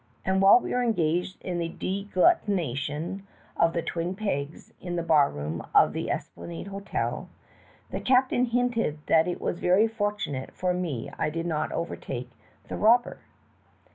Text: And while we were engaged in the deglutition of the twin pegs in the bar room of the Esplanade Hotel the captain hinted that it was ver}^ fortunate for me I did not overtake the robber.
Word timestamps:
And 0.25 0.41
while 0.41 0.59
we 0.59 0.71
were 0.73 0.81
engaged 0.81 1.39
in 1.43 1.59
the 1.59 1.69
deglutition 1.69 3.21
of 3.55 3.73
the 3.73 3.83
twin 3.83 4.15
pegs 4.15 4.73
in 4.81 4.95
the 4.95 5.03
bar 5.03 5.29
room 5.29 5.63
of 5.75 5.93
the 5.93 6.09
Esplanade 6.09 6.65
Hotel 6.69 7.29
the 7.91 7.99
captain 8.01 8.45
hinted 8.45 8.97
that 9.05 9.27
it 9.27 9.39
was 9.39 9.59
ver}^ 9.59 9.87
fortunate 9.91 10.53
for 10.55 10.73
me 10.73 11.11
I 11.19 11.29
did 11.29 11.45
not 11.45 11.71
overtake 11.71 12.31
the 12.67 12.77
robber. 12.77 13.19